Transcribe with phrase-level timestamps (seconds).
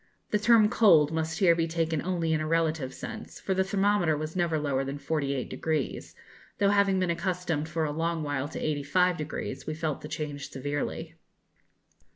[0.31, 4.17] The term 'cold' must here be taken only in a relative sense, for the thermometer
[4.17, 6.15] was never lower than 48°,
[6.57, 11.13] though, having been accustomed for a long while to 85°, we felt the change severely.